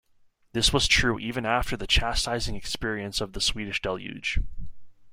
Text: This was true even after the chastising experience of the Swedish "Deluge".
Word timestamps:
This 0.53 0.73
was 0.73 0.87
true 0.87 1.19
even 1.19 1.45
after 1.45 1.77
the 1.77 1.85
chastising 1.85 2.55
experience 2.55 3.21
of 3.21 3.33
the 3.33 3.39
Swedish 3.39 3.83
"Deluge". 3.83 4.39